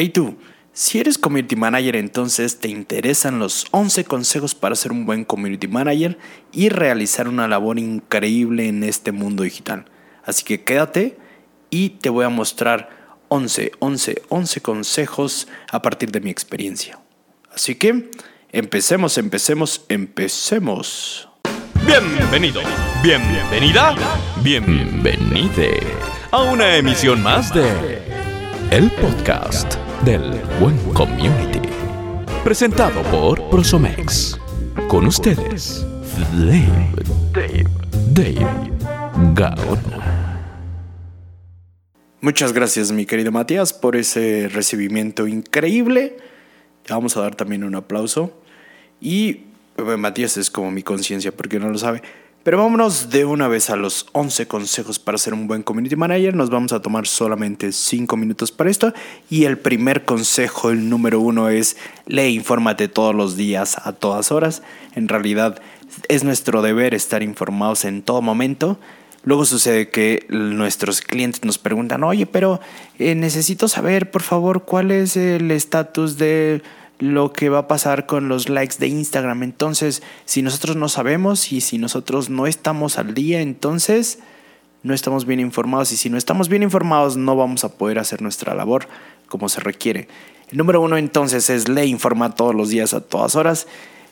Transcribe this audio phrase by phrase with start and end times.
[0.00, 0.36] Hey tú,
[0.72, 5.66] si eres community manager entonces te interesan los 11 consejos para ser un buen community
[5.66, 6.16] manager
[6.52, 9.86] y realizar una labor increíble en este mundo digital.
[10.24, 11.18] Así que quédate
[11.68, 12.90] y te voy a mostrar
[13.26, 17.00] 11, 11, 11 consejos a partir de mi experiencia.
[17.52, 18.08] Así que
[18.52, 21.28] empecemos, empecemos, empecemos.
[21.84, 22.60] Bienvenido,
[23.02, 23.96] bienvenida,
[24.44, 25.80] bienvenide
[26.30, 28.00] a una emisión más de
[28.70, 31.60] El Podcast del Buen Community.
[32.44, 34.38] Presentado por Prosomex.
[34.88, 35.86] Con ustedes,
[36.32, 37.64] Dave,
[38.12, 38.46] Dave,
[39.34, 40.38] Gaona.
[42.20, 46.16] Muchas gracias, mi querido Matías, por ese recibimiento increíble.
[46.84, 48.32] Te vamos a dar también un aplauso.
[49.00, 52.02] Y eh, Matías es como mi conciencia, porque no lo sabe.
[52.48, 56.34] Pero vámonos de una vez a los 11 consejos para ser un buen community manager.
[56.34, 58.94] Nos vamos a tomar solamente 5 minutos para esto.
[59.28, 64.32] Y el primer consejo, el número uno, es lee, infórmate todos los días, a todas
[64.32, 64.62] horas.
[64.94, 65.60] En realidad
[66.08, 68.78] es nuestro deber estar informados en todo momento.
[69.24, 72.60] Luego sucede que nuestros clientes nos preguntan, oye, pero
[72.98, 76.62] eh, necesito saber, por favor, cuál es el estatus de
[76.98, 79.42] lo que va a pasar con los likes de Instagram.
[79.42, 84.18] Entonces, si nosotros no sabemos y si nosotros no estamos al día, entonces
[84.82, 85.92] no estamos bien informados.
[85.92, 88.88] Y si no estamos bien informados, no vamos a poder hacer nuestra labor
[89.28, 90.08] como se requiere.
[90.50, 93.66] El número uno entonces es le informa todos los días a todas horas.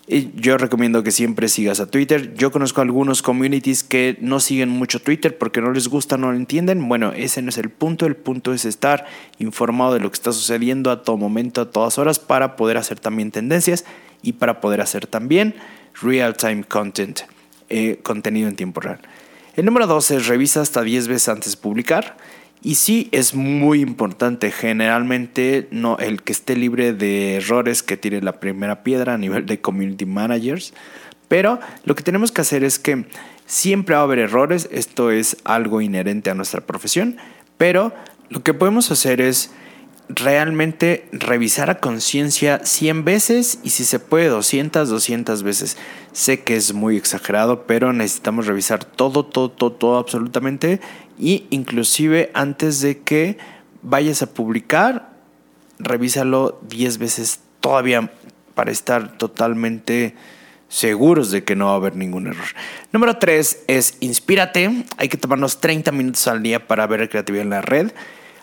[0.08, 2.34] Yo recomiendo que siempre sigas a Twitter.
[2.34, 6.36] Yo conozco algunos communities que no siguen mucho Twitter porque no les gusta, no lo
[6.36, 6.88] entienden.
[6.88, 8.06] Bueno, ese no es el punto.
[8.06, 9.06] El punto es estar
[9.38, 13.00] informado de lo que está sucediendo a todo momento, a todas horas, para poder hacer
[13.00, 13.84] también tendencias
[14.22, 15.56] y para poder hacer también
[16.00, 17.22] real-time content,
[17.68, 19.00] eh, contenido en tiempo real.
[19.56, 22.16] El número dos es revisa hasta 10 veces antes de publicar.
[22.62, 24.50] Y sí, es muy importante.
[24.50, 29.46] Generalmente, no, el que esté libre de errores que tire la primera piedra a nivel
[29.46, 30.74] de community managers.
[31.28, 33.06] Pero lo que tenemos que hacer es que
[33.47, 34.69] siempre va a haber errores.
[34.72, 37.19] Esto es algo inherente a nuestra profesión.
[37.58, 37.92] Pero
[38.28, 39.50] lo que podemos hacer es
[40.09, 45.77] realmente revisar a conciencia 100 veces y si se puede 200, 200 veces.
[46.12, 50.81] Sé que es muy exagerado, pero necesitamos revisar todo, todo, todo, todo absolutamente
[51.19, 53.39] y inclusive antes de que
[53.83, 55.11] vayas a publicar,
[55.78, 58.11] revísalo 10 veces todavía
[58.55, 60.15] para estar totalmente
[60.69, 62.47] seguros de que no va a haber ningún error.
[62.93, 64.84] Número 3 es inspírate.
[64.97, 67.93] Hay que tomarnos 30 minutos al día para ver creatividad en la red.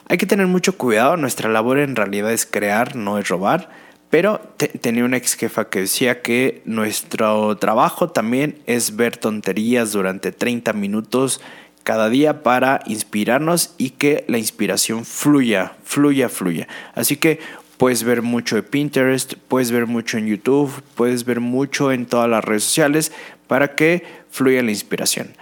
[0.07, 1.17] Hay que tener mucho cuidado.
[1.17, 3.69] Nuestra labor en realidad es crear, no es robar.
[4.09, 4.41] Pero
[4.81, 10.71] tenía una ex jefa que decía que nuestro trabajo también es ver tonterías durante 30
[10.73, 11.41] minutos
[11.81, 16.67] cada día para inspirarnos y que la inspiración fluya, fluya, fluya.
[16.93, 17.39] Así que
[17.77, 22.29] puedes ver mucho de Pinterest, puedes ver mucho en YouTube, puedes ver mucho en todas
[22.29, 23.11] las redes sociales
[23.47, 25.33] para que fluya la inspiración.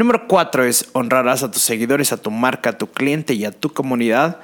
[0.00, 3.50] Número cuatro es honrarás a tus seguidores, a tu marca, a tu cliente y a
[3.50, 4.40] tu comunidad,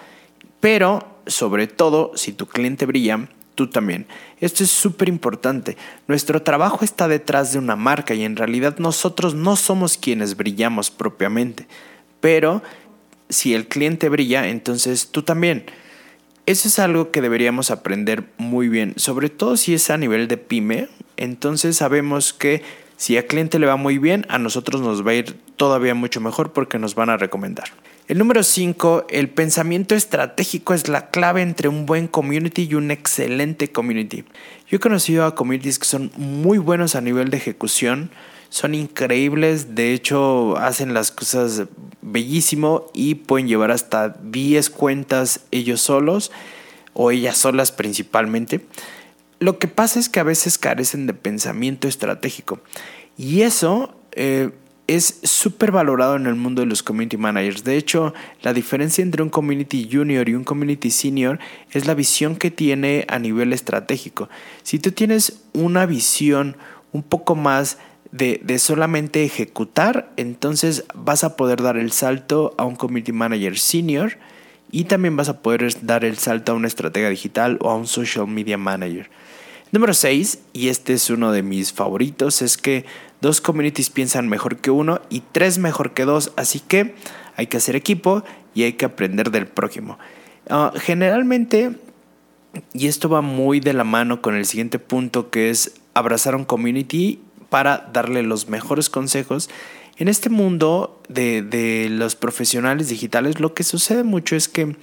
[0.60, 4.06] pero sobre todo si tu cliente brilla, tú también.
[4.38, 5.78] Esto es súper importante.
[6.08, 10.90] Nuestro trabajo está detrás de una marca y en realidad nosotros no somos quienes brillamos
[10.90, 11.66] propiamente.
[12.20, 12.62] Pero
[13.30, 15.64] si el cliente brilla, entonces tú también.
[16.44, 20.36] Eso es algo que deberíamos aprender muy bien, sobre todo si es a nivel de
[20.36, 20.90] pyme.
[21.16, 22.62] Entonces sabemos que
[22.96, 26.20] si al cliente le va muy bien, a nosotros nos va a ir todavía mucho
[26.20, 27.68] mejor porque nos van a recomendar.
[28.08, 32.92] El número 5, el pensamiento estratégico es la clave entre un buen community y un
[32.92, 34.24] excelente community.
[34.68, 38.10] Yo he conocido a communities que son muy buenos a nivel de ejecución,
[38.48, 41.64] son increíbles, de hecho hacen las cosas
[42.00, 46.30] bellísimo y pueden llevar hasta 10 cuentas ellos solos
[46.94, 48.60] o ellas solas principalmente.
[49.38, 52.60] Lo que pasa es que a veces carecen de pensamiento estratégico
[53.16, 53.94] y eso...
[54.12, 54.50] Eh,
[54.86, 57.64] es súper valorado en el mundo de los community managers.
[57.64, 61.38] De hecho, la diferencia entre un community junior y un community senior
[61.72, 64.28] es la visión que tiene a nivel estratégico.
[64.62, 66.56] Si tú tienes una visión
[66.92, 67.78] un poco más
[68.12, 73.58] de, de, solamente ejecutar, entonces vas a poder dar el salto a un community manager
[73.58, 74.18] senior
[74.70, 77.86] y también vas a poder dar el salto a una estratega digital o a un
[77.86, 79.10] social media manager.
[79.72, 82.84] Número 6, y este es uno de mis favoritos, es que
[83.20, 86.94] dos communities piensan mejor que uno y tres mejor que dos, así que
[87.36, 88.22] hay que hacer equipo
[88.54, 89.98] y hay que aprender del prójimo.
[90.48, 91.72] Ah, generalmente,
[92.72, 96.44] y esto va muy de la mano con el siguiente punto que es abrazar un
[96.44, 97.20] community
[97.50, 99.50] para darle los mejores consejos
[99.98, 104.76] En este mundo de, de los profesionales digitales lo que sucede mucho es que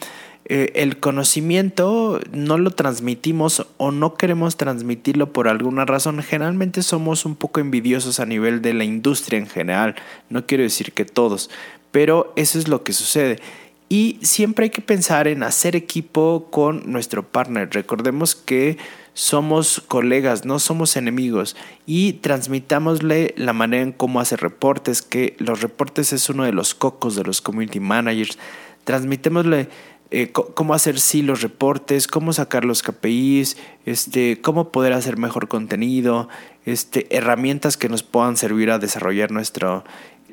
[0.46, 6.22] eh, el conocimiento no lo transmitimos o no queremos transmitirlo por alguna razón.
[6.22, 9.96] Generalmente somos un poco envidiosos a nivel de la industria en general.
[10.30, 11.50] No quiero decir que todos,
[11.92, 13.40] pero eso es lo que sucede.
[13.88, 17.70] Y siempre hay que pensar en hacer equipo con nuestro partner.
[17.72, 18.78] Recordemos que
[19.14, 21.56] somos colegas, no somos enemigos
[21.86, 26.74] y transmitámosle la manera en cómo hace reportes, que los reportes es uno de los
[26.74, 28.38] cocos de los community managers.
[28.84, 29.70] Transmitémosle
[30.16, 35.48] eh, cómo hacer sí los reportes, cómo sacar los KPIs, este, cómo poder hacer mejor
[35.48, 36.30] contenido,
[36.66, 39.84] este, herramientas que nos puedan servir a desarrollar nuestro,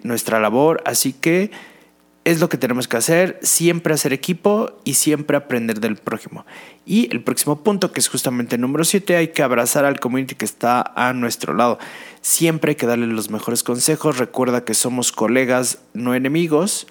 [0.03, 0.83] nuestra labor.
[0.85, 1.51] Así que
[2.25, 6.45] es lo que tenemos que hacer, siempre hacer equipo y siempre aprender del prójimo.
[6.85, 10.35] Y el próximo punto, que es justamente el número 7, hay que abrazar al community
[10.35, 11.79] que está a nuestro lado.
[12.21, 14.19] Siempre hay que darle los mejores consejos.
[14.19, 16.87] Recuerda que somos colegas, no enemigos.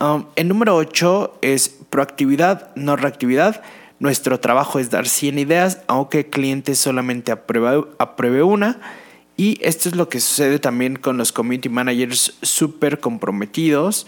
[0.00, 3.62] Um, el número 8 es proactividad, no reactividad.
[3.98, 8.80] Nuestro trabajo es dar 100 ideas, aunque el cliente solamente apruebe, una.
[9.36, 14.06] Y esto es lo que sucede también con los community managers súper comprometidos.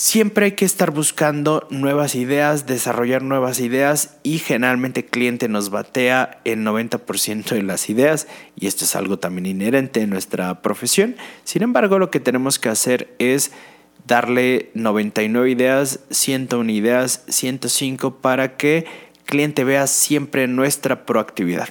[0.00, 5.70] Siempre hay que estar buscando nuevas ideas, desarrollar nuevas ideas y generalmente el cliente nos
[5.70, 11.16] batea el 90% de las ideas y esto es algo también inherente en nuestra profesión.
[11.42, 13.50] Sin embargo, lo que tenemos que hacer es
[14.06, 18.86] darle 99 ideas, 101 ideas, 105 para que
[19.24, 21.70] cliente vea siempre nuestra proactividad.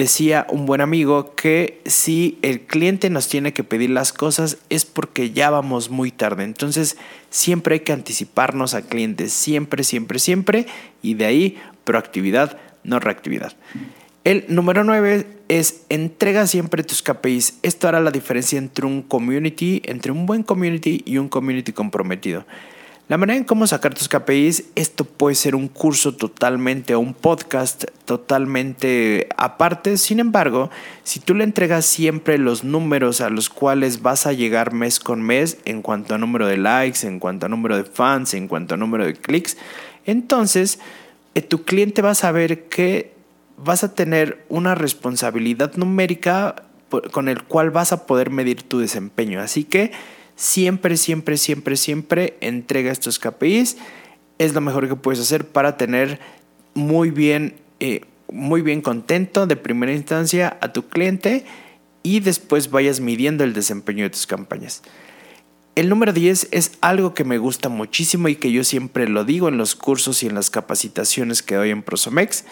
[0.00, 4.86] Decía un buen amigo que si el cliente nos tiene que pedir las cosas es
[4.86, 6.44] porque ya vamos muy tarde.
[6.44, 6.96] Entonces
[7.28, 10.64] siempre hay que anticiparnos al cliente, siempre, siempre, siempre.
[11.02, 13.52] Y de ahí proactividad, no reactividad.
[14.24, 17.58] El número 9 es entrega siempre tus KPIs.
[17.62, 22.46] Esto hará la diferencia entre un community, entre un buen community y un community comprometido.
[23.10, 27.12] La manera en cómo sacar tus KPIs, esto puede ser un curso totalmente o un
[27.12, 29.96] podcast totalmente aparte.
[29.96, 30.70] Sin embargo,
[31.02, 35.22] si tú le entregas siempre los números a los cuales vas a llegar mes con
[35.22, 38.74] mes en cuanto a número de likes, en cuanto a número de fans, en cuanto
[38.74, 39.56] a número de clics,
[40.06, 40.78] entonces
[41.34, 43.12] eh, tu cliente va a saber que
[43.56, 46.62] vas a tener una responsabilidad numérica
[47.10, 49.40] con el cual vas a poder medir tu desempeño.
[49.40, 49.90] Así que
[50.40, 53.76] siempre, siempre, siempre, siempre entrega estos KPIs.
[54.38, 56.18] Es lo mejor que puedes hacer para tener
[56.72, 58.00] muy bien, eh,
[58.32, 61.44] muy bien contento de primera instancia a tu cliente
[62.02, 64.82] y después vayas midiendo el desempeño de tus campañas.
[65.74, 69.48] El número 10 es algo que me gusta muchísimo y que yo siempre lo digo
[69.48, 72.44] en los cursos y en las capacitaciones que doy en Prosomex.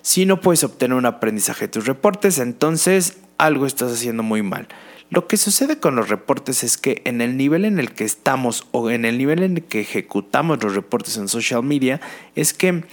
[0.00, 4.68] Si no puedes obtener un aprendizaje de tus reportes, entonces algo estás haciendo muy mal.
[5.08, 8.66] Lo que sucede con los reportes es que en el nivel en el que estamos
[8.72, 12.00] o en el nivel en el que ejecutamos los reportes en social media
[12.34, 12.84] es que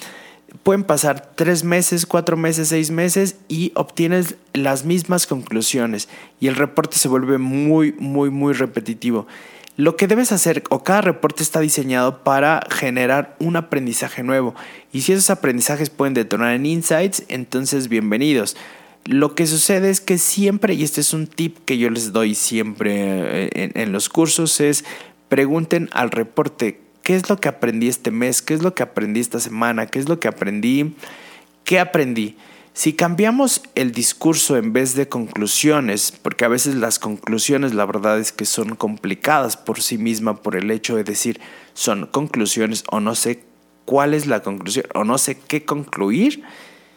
[0.62, 6.07] pueden pasar tres meses, cuatro meses, seis meses y obtienes las mismas conclusiones
[6.39, 9.25] y el reporte se vuelve muy, muy, muy repetitivo.
[9.75, 14.54] Lo que debes hacer o cada reporte está diseñado para generar un aprendizaje nuevo
[14.92, 18.56] y si esos aprendizajes pueden detonar en insights, entonces bienvenidos.
[19.05, 22.35] Lo que sucede es que siempre, y este es un tip que yo les doy
[22.35, 24.85] siempre eh, en, los cursos, es
[25.27, 29.19] pregunten al reporte qué es lo que aprendí este mes, qué es lo que aprendí
[29.19, 30.95] esta semana, qué es lo que aprendí,
[31.65, 32.38] qué aprendí.
[32.75, 38.19] Si cambiamos el discurso en vez de conclusiones, porque a veces las conclusiones la verdad
[38.19, 41.39] es que son complicadas por sí misma por el hecho de decir
[41.74, 43.43] son conclusiones o no sé
[43.86, 46.43] cuál es la conclusión o no sé qué concluir,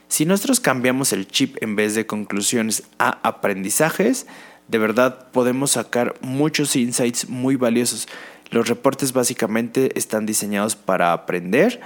[0.08, 4.26] si nosotros cambiamos el chip en vez de conclusiones a aprendizajes,
[4.68, 8.08] de verdad podemos sacar muchos insights muy valiosos.
[8.50, 11.80] Los reportes básicamente están diseñados para aprender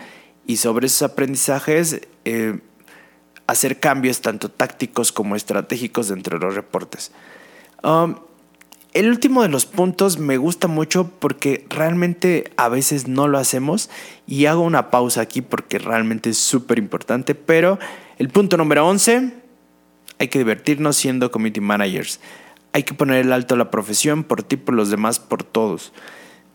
[0.46, 2.58] y sobre esos aprendizajes eh,
[3.46, 7.12] hacer cambios tanto tácticos como estratégicos dentro de los reportes.
[7.82, 8.16] Um,
[8.92, 13.88] el último de los puntos me gusta mucho porque realmente a veces no lo hacemos
[14.26, 17.78] y hago una pausa aquí porque realmente es súper importante, pero
[18.20, 19.32] el punto número 11,
[20.20, 22.20] hay que divertirnos siendo community managers.
[22.72, 25.92] Hay que poner el alto a la profesión por ti, por los demás, por todos.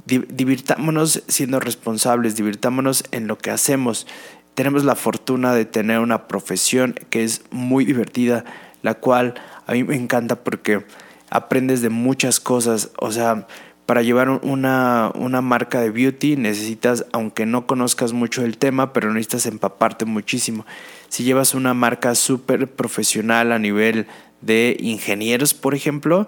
[0.05, 4.07] Divirtámonos siendo responsables, divirtámonos en lo que hacemos
[4.55, 8.45] tenemos la fortuna de tener una profesión que es muy divertida,
[8.81, 9.35] la cual
[9.67, 10.85] a mí me encanta porque
[11.29, 12.89] aprendes de muchas cosas.
[12.97, 13.47] O sea,
[13.85, 19.13] para llevar una, una marca de beauty necesitas, aunque no conozcas mucho el tema, pero
[19.13, 20.65] necesitas empaparte muchísimo.
[21.09, 24.07] Si llevas una marca súper profesional a nivel
[24.41, 26.27] de ingenieros, por ejemplo,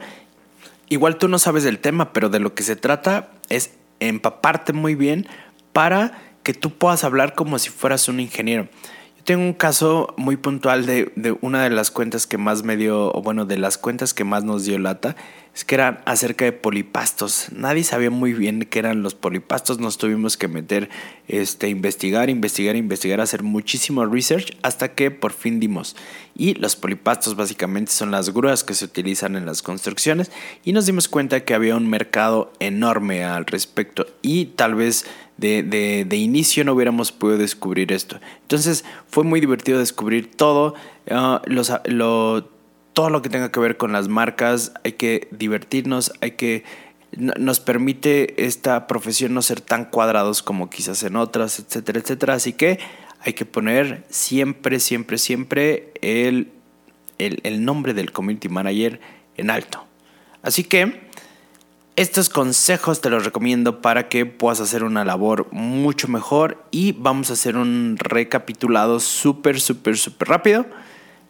[0.89, 4.93] igual tú no sabes del tema, pero de lo que se trata es empaparte muy
[4.93, 5.27] bien
[5.73, 8.67] para que tú puedas hablar como si fueras un ingeniero.
[9.17, 12.77] Yo tengo un caso muy puntual de, de una de las cuentas que más me
[12.77, 15.15] dio, o bueno, de las cuentas que más nos dio lata,
[15.57, 17.47] es que eran acerca de polipastos.
[17.51, 19.79] Nadie sabía muy bien qué eran los polipastos.
[19.79, 20.87] Nos tuvimos que meter,
[21.27, 25.95] este, investigar, investigar, investigar, hacer muchísimo research hasta que por fin dimos.
[26.35, 30.31] Y los polipastos básicamente son las grúas que se utilizan en las construcciones
[30.63, 35.05] y nos dimos cuenta que había un mercado enorme al respecto y tal vez
[35.37, 38.19] de, de, inicio no hubiéramos podido descubrir esto.
[38.43, 40.75] Entonces fue muy divertido descubrir todo.
[41.09, 42.56] Uh, los, lo,
[42.97, 46.63] todo lo que tenga que ver con las marcas, hay que divertirnos, hay que
[47.15, 52.33] nos permite esta profesión no ser tan cuadrados como quizás en otras, etcétera, etcétera.
[52.33, 52.79] Así que
[53.19, 56.51] hay que poner siempre, siempre, siempre el,
[57.19, 58.99] el, el nombre del community manager
[59.35, 59.85] en alto.
[60.41, 60.99] Así que
[61.95, 67.29] estos consejos te los recomiendo para que puedas hacer una labor mucho mejor y vamos
[67.29, 70.65] a hacer un recapitulado súper, súper, súper rápido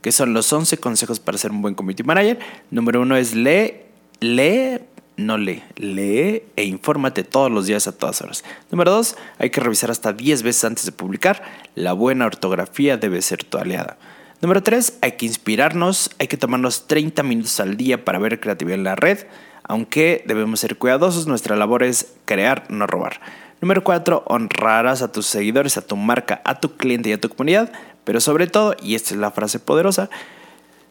[0.07, 2.39] que son los 11 consejos para ser un buen community manager.
[2.71, 3.73] Número uno es lee,
[4.21, 4.79] lee,
[5.17, 8.45] no lee, lee e infórmate todos los días a todas horas.
[8.71, 11.43] Número dos, hay que revisar hasta 10 veces antes de publicar.
[11.75, 13.97] La buena ortografía debe ser tu aliada.
[14.41, 18.77] Número tres, hay que inspirarnos, hay que tomarnos 30 minutos al día para ver creatividad
[18.77, 19.25] en la red,
[19.63, 23.19] aunque debemos ser cuidadosos, nuestra labor es crear, no robar.
[23.59, 24.23] Número 4.
[24.27, 27.71] Honrarás a tus seguidores, a tu marca, a tu cliente y a tu comunidad.
[28.07, 30.09] Pero sobre todo, y esta es la frase poderosa,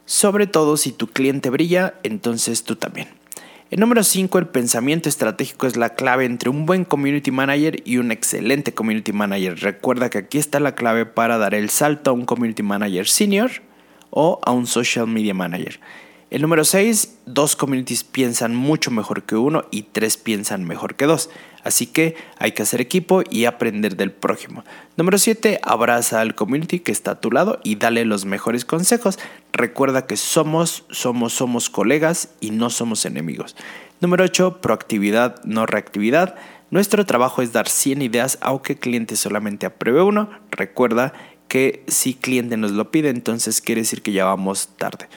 [0.04, 3.08] sobre todo si tu cliente brilla, entonces tú también.
[3.70, 7.96] El número 5, el pensamiento estratégico es la clave entre un buen community manager y
[7.96, 9.58] un excelente community manager.
[9.60, 13.50] Recuerda que aquí está la clave para dar el salto a un community manager senior
[14.10, 15.80] o a un social media manager.
[16.28, 21.06] El número 6, dos communities piensan mucho mejor que uno y tres piensan mejor que
[21.06, 21.30] dos.
[21.62, 24.64] Así que hay que hacer equipo y aprender del prójimo.
[24.96, 29.20] Número 7, abraza al community que está a tu lado y dale los mejores consejos.
[29.52, 33.54] Recuerda que somos, somos, somos colegas y no somos enemigos.
[34.00, 36.34] Número 8, proactividad, no reactividad.
[36.72, 40.28] Nuestro trabajo es dar 100 ideas, aunque el cliente solamente apruebe uno.
[40.50, 41.12] Recuerda
[41.46, 45.08] que si cliente nos lo pide, entonces quiere decir que ya vamos tarde.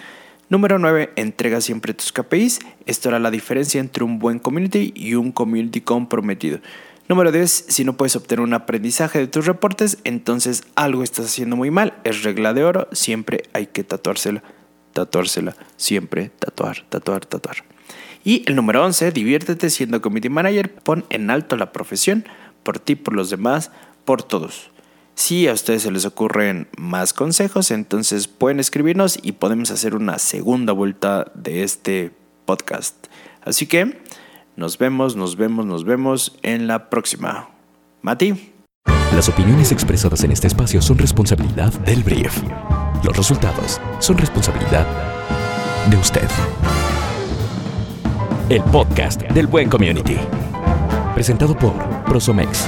[0.50, 1.12] Número 9.
[1.15, 2.60] Entrega siempre tus KPIs.
[2.88, 6.60] Esto hará la diferencia entre un buen community y un community comprometido.
[7.08, 7.65] Número 10.
[7.68, 11.94] Si no puedes obtener un aprendizaje de tus reportes, entonces algo estás haciendo muy mal.
[12.03, 12.88] Es regla de oro.
[12.91, 14.41] Siempre hay que tatuársela.
[14.94, 15.56] Tatuársela.
[15.77, 17.58] Siempre tatuar, tatuar, tatuar.
[18.24, 19.12] Y el número 11.
[19.12, 20.74] Diviértete siendo community manager.
[20.74, 22.25] Pon en alto la profesión.
[22.63, 23.70] Por ti, por los demás,
[24.03, 24.72] por todos.
[25.20, 30.18] Si a ustedes se les ocurren más consejos, entonces pueden escribirnos y podemos hacer una
[30.18, 32.14] segunda vuelta de este
[32.46, 32.96] podcast.
[33.44, 34.02] Así que
[34.56, 37.50] nos vemos, nos vemos, nos vemos en la próxima.
[38.02, 38.54] Mati.
[39.14, 42.42] Las opiniones expresadas en este espacio son responsabilidad del brief.
[43.04, 44.88] Los resultados son responsabilidad
[45.90, 46.30] de usted.
[48.48, 50.16] El podcast del Buen Community.
[51.14, 51.74] Presentado por
[52.06, 52.68] Prosomex